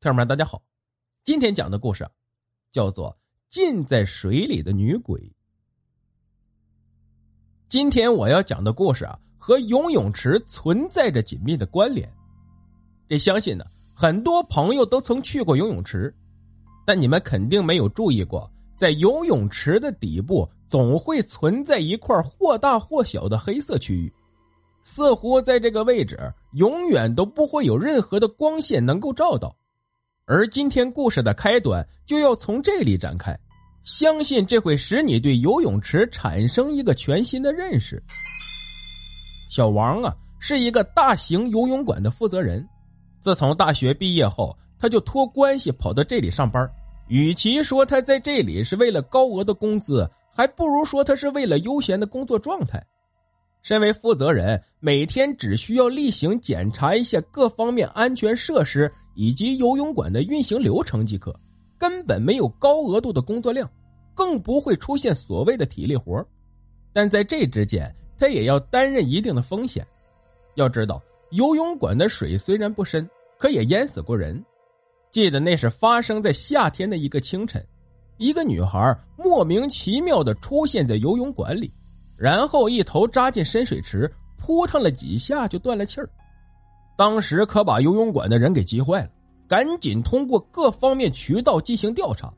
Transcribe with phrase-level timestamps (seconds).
[0.00, 0.62] 朋友们，大家好，
[1.24, 2.08] 今天讲的故事
[2.70, 3.10] 叫做
[3.50, 5.20] 《浸在水里的女鬼》。
[7.68, 12.08] 今天我要讲的故事啊，和游泳池存在着紧密的关联。
[13.08, 16.14] 这相信呢，很多朋友都曾去过游泳池，
[16.86, 24.14] 但你们肯定没有注意过，在游泳池的底部总会存在一块或大或小的黑色区域，
[24.84, 29.52] 似乎在这个位置永远都不会有任何的光线能够照到。
[30.28, 33.34] 而今天故事的开端就要从这里展开，
[33.82, 38.00] 相信这会使你对游泳池产生一个全新的认识。
[39.50, 42.62] 小王啊，是一个大型游泳馆的负责人。
[43.22, 46.70] 自从大学毕业后，他就托关系跑到这里上班。
[47.06, 52.84] 与其说他在这里是为了高额的工资，还不如说他是为了悠闲的工作状态。
[53.62, 58.92] 身为负责人，每天只需要例行检查一下各方面安全设施。
[59.18, 61.34] 以及游泳馆的运行流程即可，
[61.76, 63.68] 根本没有高额度的工作量，
[64.14, 66.24] 更不会出现所谓的体力活
[66.92, 69.84] 但在这之间，他也要担任一定的风险。
[70.54, 71.02] 要知道，
[71.32, 74.40] 游泳馆的水虽然不深，可也淹死过人。
[75.10, 77.60] 记得那是发生在夏天的一个清晨，
[78.18, 81.68] 一个女孩莫名其妙的出现在游泳馆里，
[82.16, 86.08] 然后一头扎进深水池，扑腾了几下就断了气儿。
[86.98, 89.10] 当时可把游泳馆的人给急坏了，
[89.46, 92.34] 赶紧通过各方面渠道进行调查，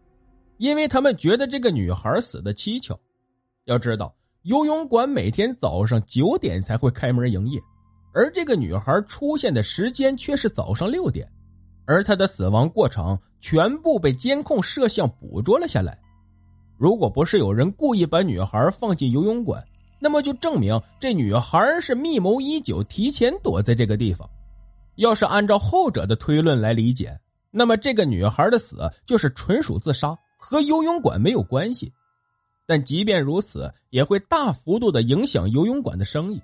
[0.58, 2.94] 因为他们觉得这个女孩死的蹊跷。
[3.64, 7.58] 要知道，游泳馆每天早上九点才会开门营业，
[8.12, 11.26] 而这个女孩出现的时间却是早上六点，
[11.86, 15.98] 而她的死亡过程全部被监控摄像捕捉了下来。
[16.76, 19.64] 如果不是有人故意把女孩放进游泳馆，
[19.98, 24.28] 那么就证明这女孩是密谋已久，提前躲在这个地方。
[24.96, 27.18] 要是按照后者的推论来理解，
[27.50, 31.92] 那么这个女孩的死就是纯属自杀，和游泳馆没有关系。
[32.66, 36.40] 但即便如此，也会大幅度的影响游泳馆的生意。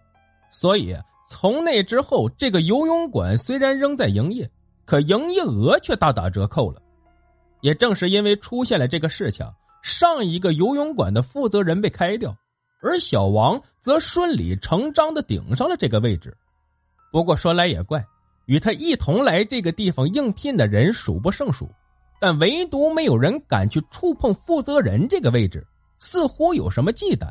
[0.50, 0.96] 所以
[1.28, 4.50] 从那之后，这个游泳馆虽然仍在营业，
[4.84, 6.82] 可营业额却大打折扣了。
[7.60, 9.46] 也正是因为出现了这个事情，
[9.82, 12.36] 上一个游泳馆的负责人被开掉，
[12.82, 16.36] 而小王则顺理成章的顶上了这个位置。
[17.12, 18.04] 不过说来也怪。
[18.46, 21.68] 与他一同来这个地方应聘的人数不胜数，
[22.20, 25.66] 但唯独没有人敢去触碰负责人这个位置，
[25.98, 27.28] 似乎有什么忌惮。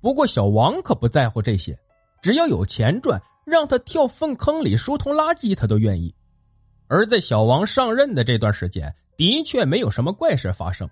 [0.00, 1.78] 不过小王可不在乎这些，
[2.22, 6.14] 只要有钱赚，让他跳粪坑里疏通垃圾，他都愿意。
[6.88, 10.88] 而在小王上任的这段时间，的确没有什么怪事发生，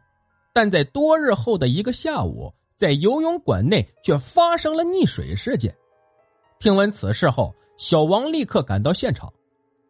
[0.52, 5.74] 但在多日后的一个下午，在游泳馆内却发生了溺水事件。
[6.58, 9.32] 听闻此事后，小王立刻赶到现场。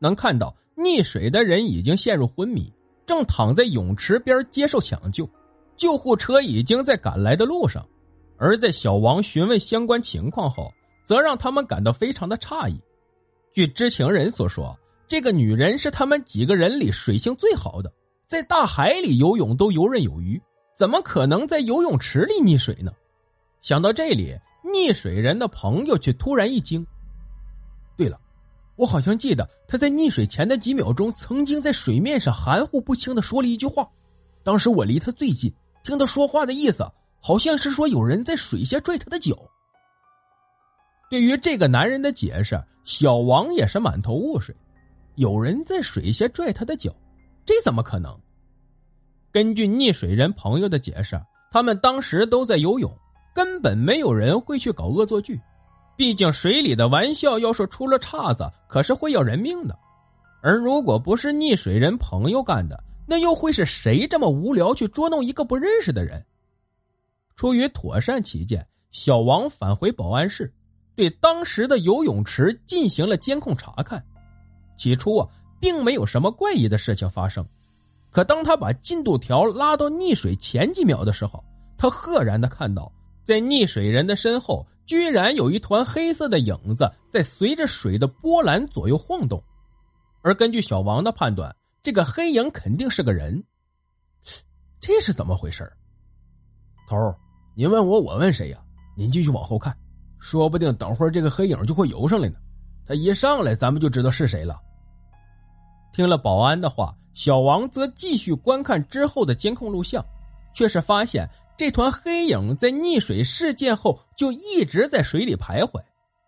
[0.05, 2.71] 能看到溺水的人已经陷入昏迷，
[3.07, 5.27] 正躺在泳池边接受抢救，
[5.79, 7.83] 救护车已经在赶来的路上。
[8.37, 10.71] 而在小王询问相关情况后，
[11.07, 12.79] 则让他们感到非常的诧异。
[13.55, 14.79] 据知情人所说，
[15.09, 17.91] 这个女人是他们几个人里水性最好的，
[18.27, 20.39] 在大海里游泳都游刃有余，
[20.77, 22.93] 怎么可能在游泳池里溺水呢？
[23.63, 26.87] 想到这里，溺水人的朋友却突然一惊。
[28.77, 33.89] 我好像记得他在溺水前的几秒钟，曾经在水面上含糊不清的说了一句话。
[34.43, 35.53] 当时我离他最近，
[35.83, 36.85] 听他说话的意思，
[37.21, 39.37] 好像是说有人在水下拽他的脚。
[41.09, 44.55] 对于这个男人的解释，小王也是满头雾水。
[45.15, 46.93] 有人在水下拽他的脚，
[47.47, 48.19] 这怎么可能？
[49.31, 51.21] 根据溺水人朋友的解释，
[51.53, 52.93] 他们当时都在游泳，
[53.33, 55.41] 根本没有人会去搞恶作剧。
[55.97, 59.79] 毕竟水里的玩笑，要是出了岔子，可是会要人命的。
[60.43, 66.25] 而如果不是溺水人朋友干的，那又会是谁这么无聊去捉弄一个不认识的人？
[67.37, 70.53] 出于妥善起见，小王返回保安室，
[70.97, 74.05] 对当时的游泳池进行了监控查看。
[74.77, 75.29] 起初啊，
[75.61, 77.47] 并没有什么怪异的事情发生。
[78.11, 81.43] 可当他把进度条拉到溺水前几秒的时候，
[81.79, 82.91] 他赫然的看到，
[83.25, 84.67] 在溺水人的身后。
[84.87, 89.43] 居然有一团黑色的影子在随着水的波澜左右晃动，
[90.23, 93.43] 而根据小王的判断，这个黑影肯定是个人。
[94.81, 95.71] 这是怎么回事
[96.89, 97.17] 头儿，
[97.57, 98.59] 您问我，我问谁呀？
[98.97, 99.75] 您继续往后看，
[100.19, 102.37] 说不定等会儿这个黑影就会游上来呢。
[102.87, 104.61] 他一上来，咱们就知道是谁了。
[105.95, 110.05] 听了保安的话，小王则继续观看之后的监控录像，
[110.53, 111.27] 却是发现。
[111.57, 115.81] 这团黑影在溺水事件后就一直在水里徘徊，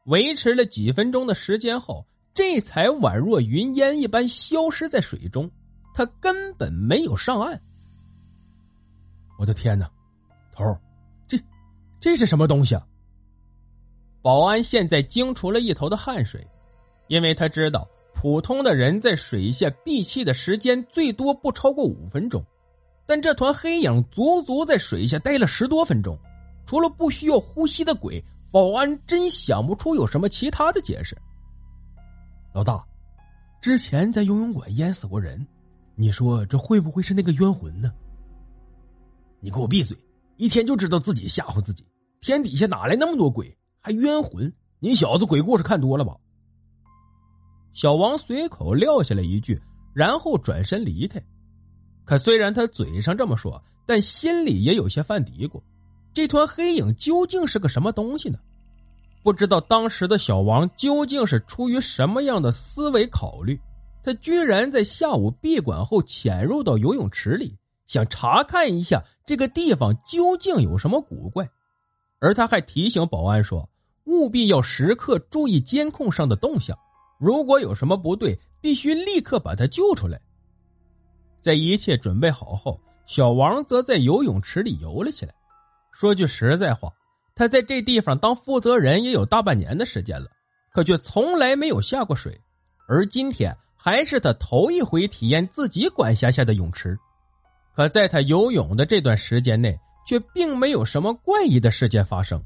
[0.06, 5.50] 维持了几分钟的时间后，这才宛若云烟一般消失在水中。
[5.93, 7.61] 他根本没有上岸。
[9.38, 9.90] 我的天哪，
[10.52, 10.64] 头
[11.26, 11.38] 这
[11.99, 12.87] 这是什么东西啊？
[14.23, 16.46] 保安现在惊出了一头的汗水，
[17.08, 22.44] 因为他知道普通的人在水下闭气的时间最多不超过五分钟，
[23.06, 26.19] 但这团黑影足足在水下待了十多分钟，
[26.67, 31.17] 除了不需要呼吸的鬼，保安真想不出有什么其他的解释。
[32.53, 32.85] 老大，
[33.61, 35.47] 之前在游泳馆淹死过人，
[35.94, 37.93] 你说这会不会是那个冤魂呢？
[39.41, 39.97] 你给我闭嘴！
[40.37, 41.87] 一天就知道自己吓唬自己，
[42.20, 43.56] 天底下哪来那么多鬼？
[43.81, 44.52] 还冤魂？
[44.81, 46.17] 你小子鬼故事看多了吧？
[47.73, 49.61] 小王随口撂下了一句，
[49.94, 51.23] 然后转身离开。
[52.06, 55.61] 可虽然他嘴上这么说，但心里也有些犯嘀咕：
[56.14, 58.38] 这团黑影究竟是个什么东西呢？
[59.23, 63.61] 不知道当时的小王究竟是出于什么样的思维考虑，
[64.03, 67.55] 他居然在下午闭馆后潜入到游泳池里，
[67.87, 71.47] 想查看一下这个地方究竟有什么古怪。
[72.20, 73.69] 而他还提醒保安说。
[74.06, 76.79] 务必要时刻注意监控上的动向，
[77.19, 80.20] 如果有什么不对，必须立刻把他救出来。
[81.47, 82.77] 在一切准备好后，
[83.07, 85.33] 小王则在游泳池里游了起来。
[85.93, 86.93] 说句实在话，
[87.37, 90.27] 他在这地方当负责人也有大半年的时间了，
[90.73, 92.37] 可却从来没有下过水。
[92.89, 96.99] 而今天还是他头一回体验自己管辖下的泳池。
[97.77, 102.43] 可在他游泳的这段时间内，却并没有什么怪异的事件发生。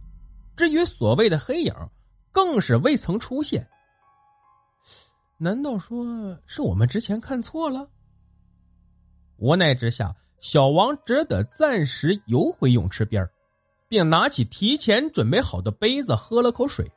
[0.59, 1.73] 至于所谓的黑影，
[2.33, 3.67] 更是未曾出现。
[5.39, 6.05] 难道说
[6.45, 7.89] 是我们之前看错了？
[9.41, 13.29] 无奈之下，小王只得暂时游回泳池边
[13.89, 16.89] 并拿起提前准备好的杯子喝了口水。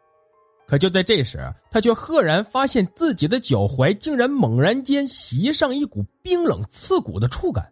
[0.68, 1.40] 可就在这时，
[1.72, 7.72] 他却赫然发现自己的脚踝竟然猛然间袭上一股冰冷刺骨的触感。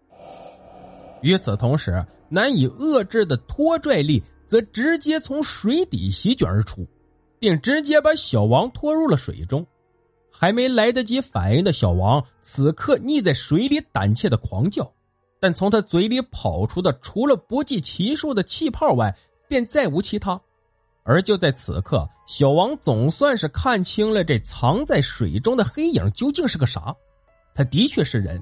[1.21, 4.23] 与此同时，难以遏制的拖拽力。
[4.51, 6.85] 则直接从水底席卷而出，
[7.39, 9.65] 并直接把小王拖入了水中。
[10.31, 14.91] 还没来得及反应的小王，此刻溺在水里，胆怯的狂叫。
[15.39, 19.15] 但从他嘴里跑出的，除了不计其数的气泡外，
[19.47, 20.39] 便再无其他。
[21.03, 26.95] 而就在此刻，小王总算是看清了这藏在水中的黑影究竟是个啥。
[27.53, 28.41] 他的确是人，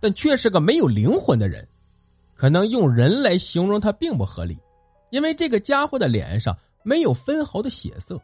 [0.00, 1.66] 但却是个没有灵魂的人。
[2.34, 4.56] 可能用人来形容他并不合理。
[5.10, 8.20] 因为这个家伙的脸上没有分毫的血色，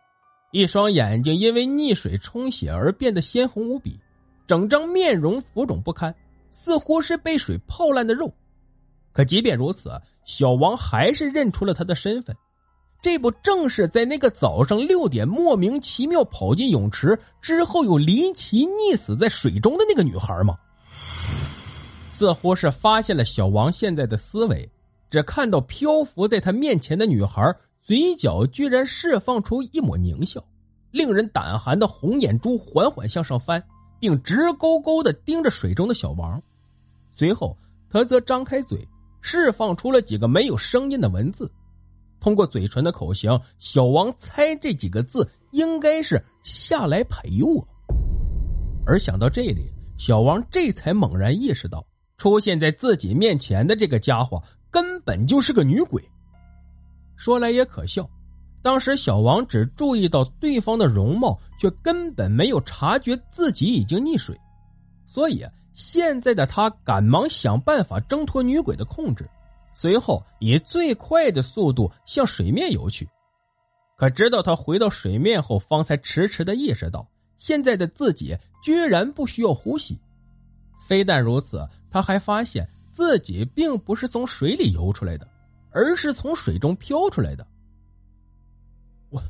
[0.53, 3.99] 一双眼睛因为溺水充血而变得鲜红无比，
[4.47, 6.15] 整张面容浮肿不堪，
[6.51, 8.31] 似乎是被水泡烂的肉。
[9.13, 9.91] 可即便如此，
[10.27, 12.37] 小王还是认出了他的身份，
[13.01, 20.55] 这不正是在那个早上六点莫名其妙跑进泳池之后又离奇溺死在水中的那个女孩吗？
[22.11, 24.71] 似乎是发现了小王现在的思维。
[25.09, 30.43] 只看到漂浮在他面前的女孩，嘴角居然释放出一抹狞笑，
[30.93, 33.61] 令人胆寒的红眼珠缓缓向上翻，
[33.99, 36.41] 并直勾勾的盯着水中的小王。
[37.11, 37.59] 随后，
[37.91, 38.87] 他则张开嘴，
[39.21, 41.51] 释放出了几个没有声音的文字。
[42.21, 47.67] 通过嘴唇的口型，小王猜这几个字应该是“下来陪我”。
[48.87, 51.85] 而想到这里，小王这才猛然意识到，
[52.17, 54.41] 出现在自己面前的这个家伙。
[54.71, 56.03] 根本就是个女鬼。
[57.23, 58.05] 说来也可笑，
[58.63, 64.37] 当时小王只注意到对方的容貌，却根本没有察觉自己已经溺水，
[65.07, 69.25] 所以现在的他赶忙想办法挣脱女鬼的控制，
[69.73, 73.09] 随后以最快的速度向水面游去。
[73.97, 77.07] 可直到他回到水面后，方才迟迟的意识到，
[77.39, 79.97] 现在的自己居然不需要呼吸。
[80.89, 82.69] 非但如此，他还发现。
[82.93, 85.27] 自己并不是从水里游出来的，
[85.73, 87.47] 而是从水中飘出来的。
[89.11, 89.23] 我，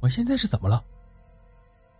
[0.00, 0.84] 我现在是怎么了？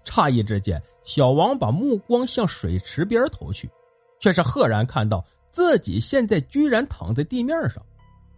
[0.04, 3.71] 诧异之间，小王把目光向水池边投去，
[4.19, 7.81] 却是赫然看到自己现在居然躺在地面上，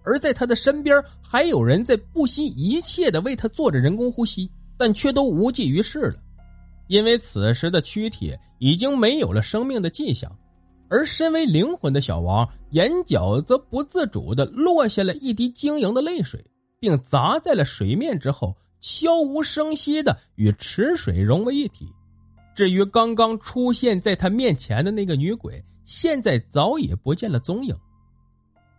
[0.02, 6.22] 而在他的身边还有人在不惜一切的为他做着人工呼吸，但却都无济于事了，
[6.88, 10.30] 因为此时的躯体已经没有了生命的迹象。
[10.88, 16.44] 而身为灵魂的小王，眼角则不自主的落下了一滴晶莹的泪水，
[16.78, 21.86] 并砸在了水面之后，悄无声息的与池水融为一体。
[22.54, 27.74] 至于刚刚出现在他面前的那个女鬼，现在早已不见了踪影。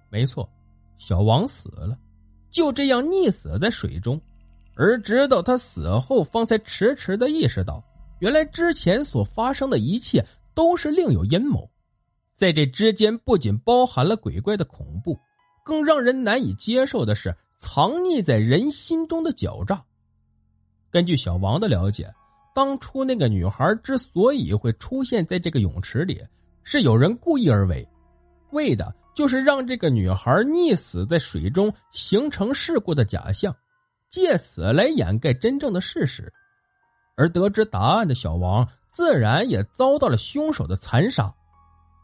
[0.09, 0.49] 没错，
[0.97, 1.97] 小王死了，
[2.51, 4.21] 就这样溺死在水中，
[4.75, 7.83] 而直到他死后，方才迟迟的意识到，
[8.19, 11.69] 原来之前所发生的一切都是另有阴谋。
[12.35, 15.17] 在这之间不仅包含了鬼怪的恐怖，
[15.63, 19.83] 更让人难以接受的是藏匿在人心中的狡诈。
[20.91, 22.13] 根据小王的了解，
[22.53, 26.21] 当初那个女孩之所以会出现在这个泳池里，
[26.63, 27.87] 是有人故意而为，
[28.51, 33.55] 为的就是让这个女孩溺死在水中，形成事故的假象，
[34.09, 36.31] 借此来掩盖真正的事实。
[37.17, 41.33] 而得知答案的小王，自然也遭到了凶手的残杀。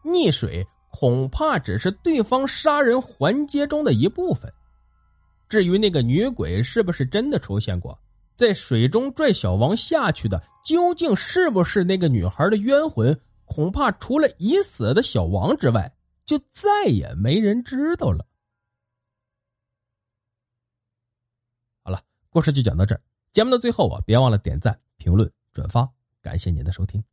[0.03, 4.51] 溺水恐怕只是对方杀人环节中的一部分。
[5.48, 7.98] 至于那个女鬼是不是真的出现过，
[8.38, 15.93] 在水中拽小王下去的，究竟是不是那个女孩的冤魂，恐怕除了已死的小王之外，
[16.25, 18.25] 就再也没人知道了。
[21.84, 23.01] 好了，故事就讲到这儿。
[23.34, 25.89] 节目的最后啊，别忘了点赞、评论、转发，
[26.22, 27.03] 感谢您的收听。